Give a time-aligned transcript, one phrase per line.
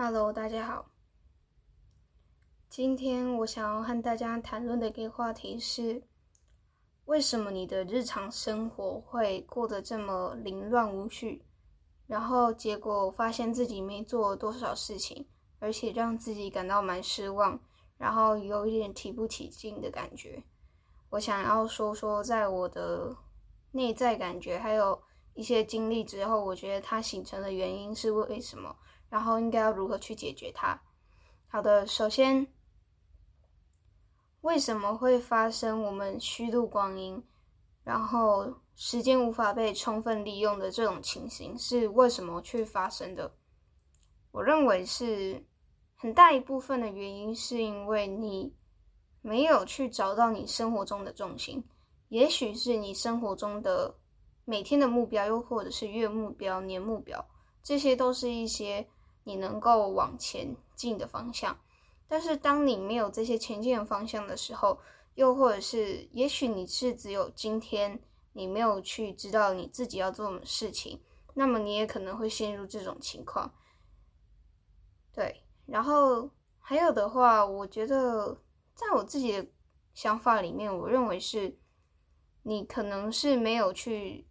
[0.00, 0.92] Hello，大家好。
[2.70, 6.00] 今天我想要和大家谈论的一个话题是：
[7.06, 11.44] 为什么你的日常生活会过得这么凌乱无序？
[12.06, 15.26] 然后结果发现自己没做多少事情，
[15.58, 17.60] 而且让自己感到蛮失望，
[17.96, 20.40] 然后有一点提不起劲的感觉。
[21.10, 23.16] 我想要说说，在我的
[23.72, 25.02] 内在感觉还有
[25.34, 28.76] 一些经历之后，我觉得它形成的原因是为什么？
[29.10, 30.80] 然后应该要如何去解决它？
[31.50, 32.46] 好的，首先，
[34.42, 37.24] 为什么会发生我们虚度光阴，
[37.84, 43.34] 然后时间无法被充分利用的这种情形是为什么去发生的？
[44.30, 45.42] 我认为是
[45.94, 48.54] 很大一部分的原因是因为你
[49.22, 51.64] 没有去找到你生活中的重心，
[52.10, 53.92] 也许是你生活中的
[54.44, 57.26] 每天的目标，又或者是月目标、年目标，
[57.62, 58.86] 这些都是一些。
[59.28, 61.54] 你能够往前进的方向，
[62.08, 64.80] 但是当你没有这些前进的方向的时候，
[65.16, 68.00] 又或者是也许你是只有今天，
[68.32, 70.98] 你没有去知道你自己要做什么事情，
[71.34, 73.52] 那么你也可能会陷入这种情况。
[75.12, 78.34] 对，然后还有的话，我觉得
[78.74, 79.46] 在我自己的
[79.92, 81.54] 想法里面，我认为是
[82.44, 84.26] 你可能是没有去。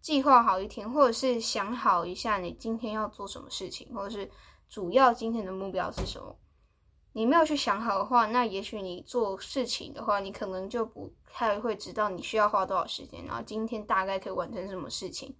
[0.00, 4.30] 计划好一天，或者是想好一下你今天要做什么事情，或者是
[4.68, 6.36] 主要今天的目标是什么。
[7.12, 15.36] 你没有去想好的话，那也许你做事情的话，你可能就不太会知道你需要花多少时间，然后今天大概可以完成什么事情。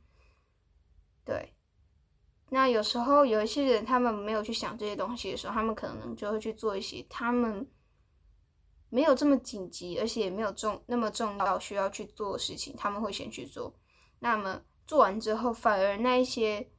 [1.24, 1.54] 对，
[2.48, 7.64] 那有时候有一些人，他们没有去想这些东西的时候，他们可能就会去做一些他们
[8.88, 13.72] 没有这么紧急，而且也没有重那么重要需要去做的事情，他们会先去做。
[14.20, 16.70] 那么做完之后，反而那一些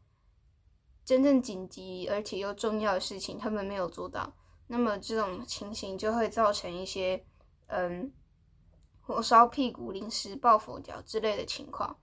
[1.04, 4.34] 真正紧急而且又重要的事情，他们没有做到。
[4.68, 7.26] 那么这种情形就会造成一些
[7.68, 8.14] 嗯
[9.02, 12.00] 火烧屁股、临时抱佛脚之类的情况。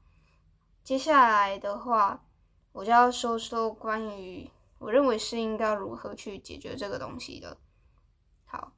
[0.84, 2.24] 接下来的话，
[2.72, 7.56] 我就要说说关于我认为是应该如何去解决这个东西的。
[8.44, 8.72] 好，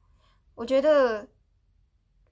[0.55, 1.27] 我觉得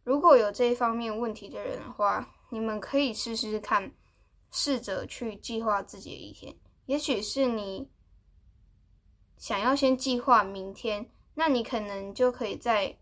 [0.03, 3.91] 如果有这一方面问题的人的话，你们可以试试看。
[4.51, 6.55] 试着去计划自己的一天，
[6.85, 7.89] 也许是你
[9.37, 12.97] 想要先计划明天，那你可能就可以在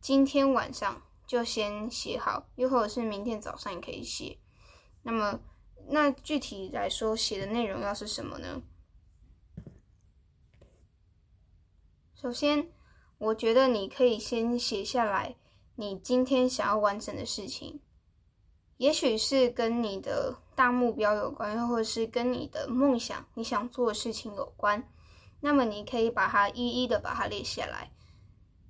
[0.00, 4.38] 今天晚上就先写好，又或者是明天早上也可以写。
[5.02, 5.40] 那么，
[5.88, 8.62] 那具体来说，写的内容要是什么呢？
[12.14, 12.72] 首先，
[13.18, 15.36] 我觉得你可以先写下来
[15.76, 17.80] 你今天想要完成的事情。
[18.78, 24.88] 也许是跟你的大目标有关，又或是跟你的梦想、你想做的事情有关。
[25.40, 27.92] 那么你可以把它一一的把它列下来。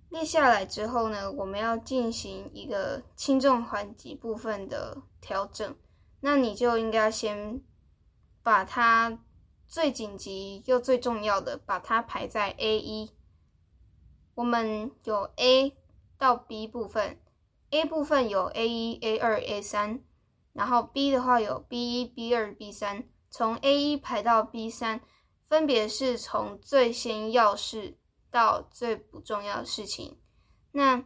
[0.09, 5.77] 列下来之后呢，我们要进行一个轻重缓急部分的调整。
[6.21, 7.61] 那你就应该先
[8.43, 9.19] 把它
[9.67, 13.11] 最紧急又最重要的，把它排在 A 一。
[14.35, 15.77] 我们有 A
[16.17, 17.19] 到 B 部分。
[17.71, 20.03] A 部分有 A 一、A 二、A 三，
[20.55, 25.03] 然后 B 的话有 B 一、B 二、B 三，从 A 一排到 B 三，
[25.49, 27.99] 分别是从最先要事
[28.31, 30.19] 到最不重要的事情。
[30.73, 31.05] 那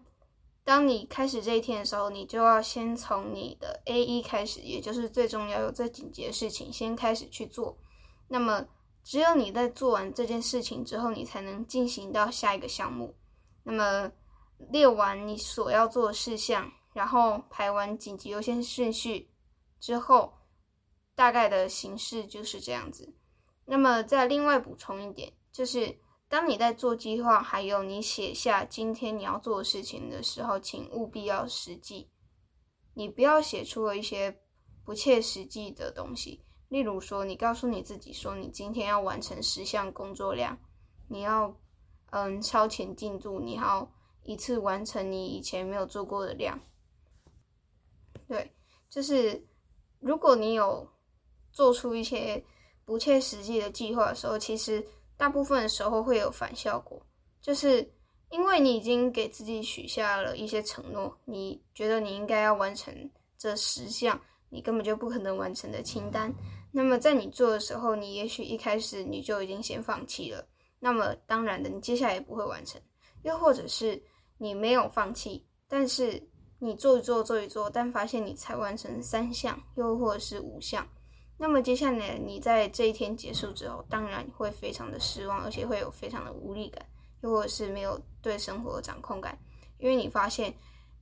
[0.63, 7.77] 当你开始这一天的时候，你就要先从你的 A 一开始，也就是最重要又最紧急的事情先开始去做。
[8.29, 8.65] 那么
[9.03, 13.17] 只有你在做完这件事情之后，你才能进行到下一个项目。
[13.65, 14.13] 那么。
[14.71, 19.31] 列完你所要做的事项，然后排完紧急优先顺序
[19.81, 20.33] 之后，
[21.15, 23.15] 大概的形式就是这样子。
[23.65, 32.11] 那么再另外补充一点，就是当你在做计划，还有你写下今天你要做的事情的时候，请务必要实际，
[32.95, 34.41] 你不要写出了一些
[34.85, 36.45] 不切实际的东西。
[36.69, 40.59] 例如说，你告诉你自己说，你今天要完成十项工作量，
[41.09, 41.55] 你要
[42.11, 43.91] 嗯超前进度，你要。
[44.25, 46.57] 一次完成你以前没有做过的量，
[48.29, 48.55] 对，
[48.89, 49.45] 就是
[49.99, 50.89] 如果你有
[51.53, 52.41] 做出一些
[52.85, 54.85] 不切实际的计划的时候，其实
[55.17, 57.05] 大部分的时候会有反效果，
[57.41, 57.93] 就是
[58.31, 62.95] 因为你已经给自己许下了一些承诺，你觉得你应该要完成
[63.37, 64.21] 这十项，
[64.51, 66.33] 你根本就不可能完成的清单，
[66.71, 70.47] 那么在你做的时候，你也许一开始你就已经先放弃了，
[70.79, 72.81] 那么当然的，你接下来也不会完成，
[73.25, 74.01] 又或者是。
[74.43, 76.21] 你没有放弃，但是
[76.59, 80.85] 你做一做做一做，但发现你才完成三项，又或者是五项，
[81.37, 86.85] 那么接下来你在这一天结束之后，当然会非常的失望，而且会有非常的无力感，
[87.21, 89.39] 又或者是没有对生活的掌控感，
[89.79, 90.53] 因为你发现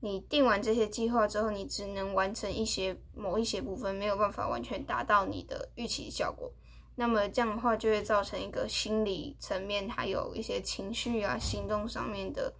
[0.01, 6.53] 你定完这些计划之后，你只能完成一些某一些部分，没有办法完全达到你的预期效果。
[6.95, 12.53] 那么这样的话，就会造成一个心理层面，还有一些情绪啊、行动上面的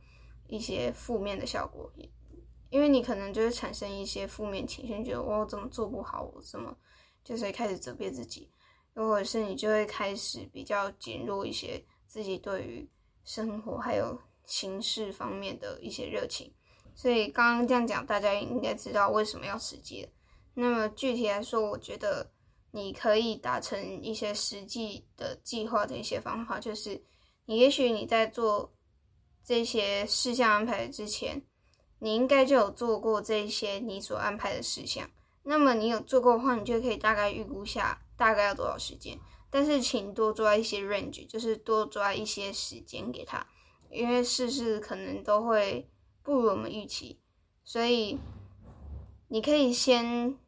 [0.51, 1.91] 一些负面的效果。
[2.69, 6.77] 因为你可能就会产生一些负面情绪，觉得我怎么做不好，我怎么
[7.25, 8.51] 就是开始责备自己，
[8.97, 12.91] 又或者是你就会开始比较减弱一些自己对于
[13.25, 16.53] 生活还有形式方面的一些热情。
[16.95, 20.09] 所以刚刚这样讲，大家应该知道为什么要实际了。
[20.55, 22.33] 那么具体来说，我觉得。
[22.73, 27.05] 你可以达成一些实际的计划的一些方法，就是
[27.47, 28.73] 你也许你在做
[29.45, 31.43] 这些事项安排之前，
[31.99, 35.09] 你应该就有做过这些你所安排的事项。
[35.43, 39.19] 那么你有做过的话，你就可以大概预估下大概要多少时间。
[39.51, 43.47] 但是请多抓一些 range，就是多抓一些时间给他，
[43.91, 45.91] 因为事事可能都会
[46.23, 47.21] 不如我们预期，
[47.65, 48.19] 所以
[49.29, 50.39] 你可以先。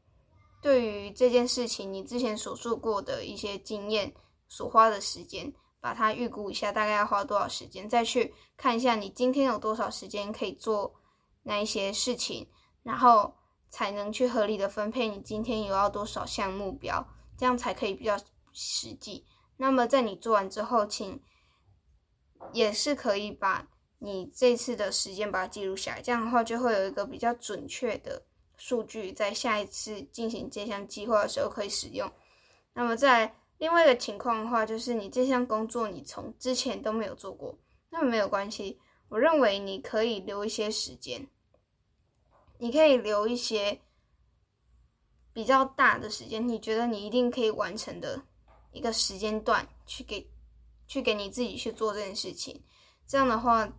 [0.61, 4.15] 对于这件事情，你之前所做过的一些经验
[4.49, 5.53] 所花的时间，
[5.83, 10.95] 把它预估一下，大概要花多少时间，再去看一下你今天有多少时间可以做
[11.43, 12.49] 那一些事情，
[12.85, 13.35] 然后
[13.69, 17.07] 才能去合理的分配你今天有要多少项目标，
[17.37, 18.17] 这样才可以比较
[18.53, 19.27] 实际。
[19.57, 21.21] 那么在你做完之后，请
[22.53, 23.69] 也是可以把
[23.99, 28.23] 你这次的时间把它记录下来，这样的话就会有一个比较准确的。
[28.57, 32.09] 数据在下一次进行这项计划的时候可以使用。
[32.73, 37.57] 那么在另外一个情况的话，就是你这项工作你从之前都没有做过，
[37.91, 38.81] 那没有关系。
[39.09, 41.29] 我认为你可以留一些时间，
[42.59, 43.81] 你可以留一些
[45.33, 48.21] 比较大的时间，你觉得你一定可以完成的
[48.73, 50.29] 一个时间段去给
[50.89, 52.61] 去给你自己去做这件事情。
[53.07, 53.73] 这样的话，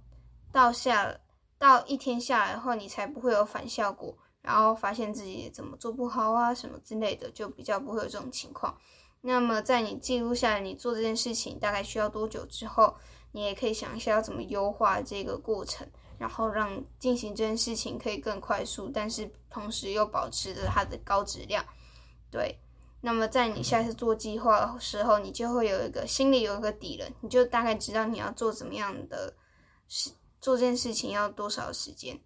[0.53, 1.13] 到下
[1.57, 4.17] 到一天下来的话，你才不会有反效果。
[4.41, 8.77] 然后发现自己怎么做不好啊，什么之类的，就比较不会有这种情况。
[9.25, 12.93] 那么在你记录下来你做这件事情大概需要多久之后，
[13.31, 15.87] 你也可以想一下要怎么优化这个过程，
[16.17, 21.65] 然后让进行这件事情可以更快速，但是同时又保持着它的高质量。
[22.29, 22.59] 对，
[22.99, 29.33] 那么在你下次做计划的时候，你就会有一个心里有一个底了，你就大概知道你要做怎么样的
[29.87, 30.11] 事，
[30.41, 32.19] 做这件事情要多少时间。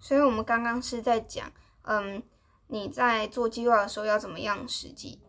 [0.00, 2.22] 所以，我们刚刚是在讲，嗯，
[2.68, 5.20] 你在做计划的时候要怎么样实际。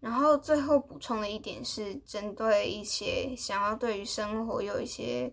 [0.00, 5.32] 然后最后补充的一点是，针对一些想要对于生活有一些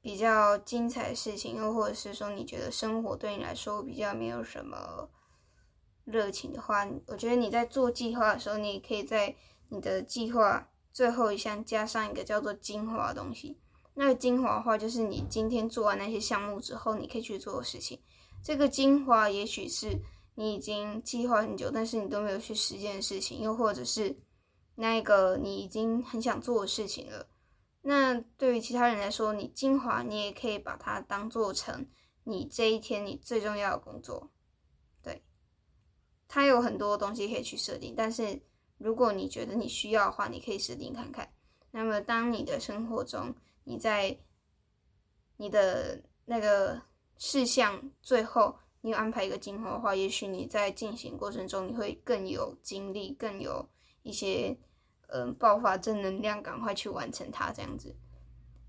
[0.00, 5.08] 比较精彩的事情，又或者是说你觉得生活对你来说比较没有什么
[6.04, 9.34] 热情的话，我觉得你在做计划的时候，你可以在
[9.68, 13.58] 你的计划最后一项加上一个叫做精华的东西。
[13.94, 17.98] 那个精华的话，就是你今天做完那些项目之后，你可以去做的事情。
[18.42, 19.96] 这个精华也许是
[20.34, 24.16] 你已经计划很久，但是你都没有去实践的事情，又或者是
[24.74, 27.28] 那个你已经很想做的事情了。
[27.82, 31.86] 那对于其他人来说，你精华你也可以把它当做成
[32.24, 34.30] 你这一天你最重要的工作。
[35.02, 35.22] 对，
[36.28, 38.40] 它有很多东西可以去设定，但是
[38.78, 41.28] 如果你觉得你需要的话，你可以设定看看。
[41.70, 43.34] 那么当你的生活中，
[43.64, 44.16] 你在
[45.36, 46.80] 你的那个
[47.18, 53.66] 事项最后，你有安排一个精华的话，也许你在进行过程中，你会更有精力，更有
[54.02, 54.54] 一些
[55.06, 57.96] 嗯爆发正能量，赶快去完成它这样子。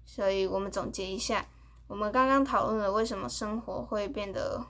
[0.06, 1.46] 所以我们总结一下，
[1.88, 4.66] 我们刚刚讨论了为什么生活会变得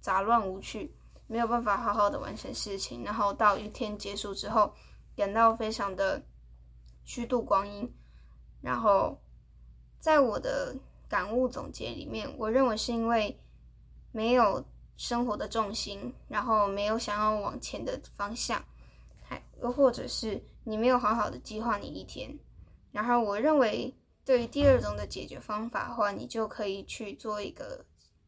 [0.00, 0.94] 杂乱无趣，
[1.26, 4.72] 没有办法好好的完成事情，然后到一天结束之后，
[5.14, 6.24] 感到非常的
[7.04, 7.92] 虚度光阴，
[8.62, 9.20] 然后。
[9.98, 10.76] 在我的
[11.08, 13.36] 感悟总结里面，我认为是因为
[14.12, 14.64] 没有
[14.96, 18.62] 生活的重心，然后没有想要往前的方向，
[19.22, 22.36] 还又或者是你没有好好的计划你一天。
[22.92, 27.84] 然后我认为，对于第二种的解决方法的话，你就可以去做一个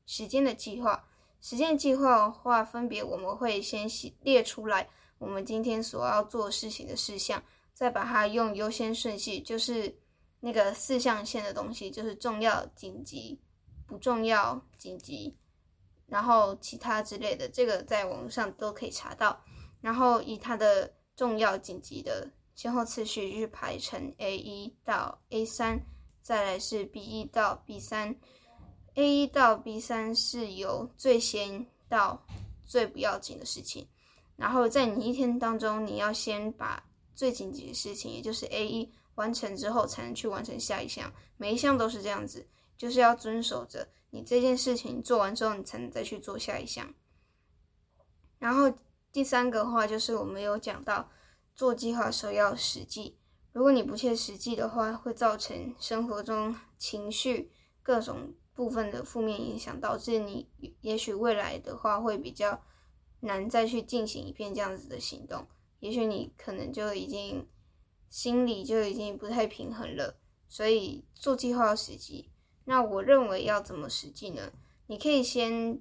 [0.06, 1.04] 时间的计划。
[1.40, 3.88] 时间计划的话，分别我们会先
[4.22, 9.94] 列出来我们今天所要做事情的事项，再把它用优先顺序，就是。
[10.40, 13.36] 那个四象限的东西就是重要、紧急、
[13.88, 15.36] 不重要、紧急，
[16.08, 19.38] 然后其他之类的，这个在网络上都可以查到。
[19.80, 25.80] 然后以它的重要、紧急的先后次序去排成 A 一到 A 三，
[26.22, 28.16] 再来是 B 一到 B 三。
[28.94, 32.20] A 一到 B 三是由最先到
[32.66, 33.86] 最不要紧的事情。
[34.34, 36.82] 然后在你一天当中，你要先把
[37.14, 41.12] 最紧急的事情，也就是 A 一完成之后，才能去完成下一项。
[41.36, 42.44] 每一项都是这样子，
[42.76, 46.94] 就是要遵守着你这件事情做完之后，你才能再去做下一项。
[48.38, 48.72] 然后
[49.12, 51.10] 第三个话就是我们有讲到，
[51.54, 53.18] 做计划的时候要实际。
[53.52, 57.50] 如果你不切实际的话，会造成生活中情绪
[57.82, 60.48] 各种部分的负面影响，导致你
[60.80, 62.62] 也许未来的话会比较
[63.20, 65.48] 难再去进行一遍这样子的行动。
[65.80, 67.48] 也许你可能就已经
[68.08, 70.20] 心里就已经不太平衡了。
[70.48, 72.30] 所以做计划要实际。
[72.68, 74.52] 那我认为要怎么实际呢？
[74.88, 75.80] 你可以先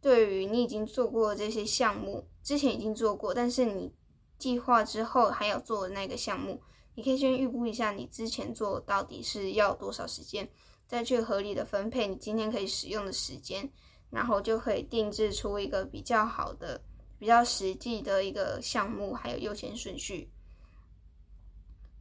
[0.00, 3.92] 对于你已经做过这些项目，之前已经做过，但是你
[4.38, 6.62] 计划之后还要做的那个项目。
[6.94, 10.48] 你可以先预估一下你之前做到底是要多少时间，
[10.86, 13.68] 再去合理的分配你今天可以使用的时间，
[14.08, 16.80] 然后就可以定制出一个比较好的、
[17.18, 20.30] 比较实际的一个项目，还有优先顺序。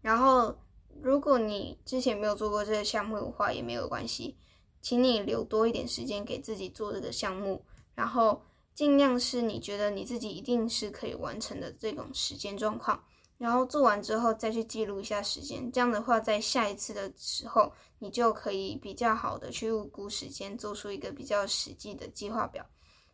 [0.04, 0.56] 然后，
[1.02, 4.38] 如果你之前没有做过这个项目的话，也没有关系，
[4.82, 8.42] 请你留多一点时间给自己做这个项目，然后
[8.74, 13.04] 尽量是你觉得你自己一定是可以完成的这种时间状况。
[13.38, 22.66] 然后做完之后再去记录一下时间，这样的话，在下一次的时候，你就可以比较好的去预估时间，做出一个比较实际的计划表。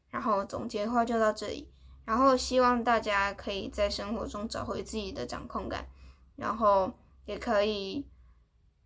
[0.09, 1.67] 然后总结的话就到这里，
[2.05, 5.87] 然后希望大家可以在生活中找回自己的掌控感，
[6.35, 6.93] 然后
[7.31, 8.05] 也可以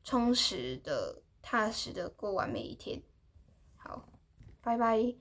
[0.03, 3.01] 充实的、踏实的过完每一天。
[3.75, 4.07] 好，
[4.61, 5.15] 拜拜，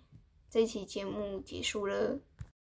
[0.51, 2.21] 这期节目结束了。